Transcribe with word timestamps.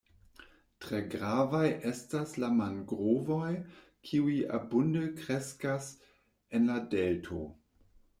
Tre 0.83 0.99
gravaj 1.09 1.65
estas 1.89 2.31
la 2.43 2.47
mangrovoj 2.61 3.49
kiuj 4.11 4.33
abunde 4.61 5.05
kreskas 5.21 5.91
en 6.61 6.67
la 6.71 6.79
delto. 6.95 7.43